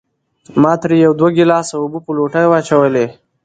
ما 0.61 0.73
ترې 0.81 0.95
يو 1.05 1.11
دوه 1.19 1.29
ګلاسه 1.37 1.73
اوبۀ 1.81 1.99
پۀ 2.05 2.11
لوټه 2.17 2.41
واچولې 2.49 3.05